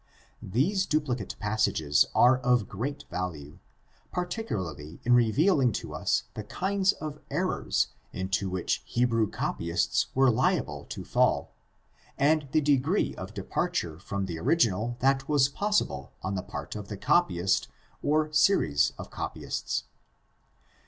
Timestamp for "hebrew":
8.83-9.29